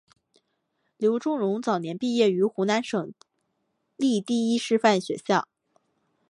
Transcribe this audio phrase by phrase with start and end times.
[0.97, 3.13] 刘仲容早年毕业于湖南省
[3.97, 5.47] 立第一师范学校。